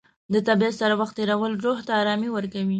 د 0.33 0.35
طبیعت 0.47 0.75
سره 0.81 0.93
وخت 1.01 1.13
تېرول 1.17 1.53
روح 1.65 1.77
ته 1.87 1.91
ارامي 2.01 2.29
ورکوي. 2.33 2.69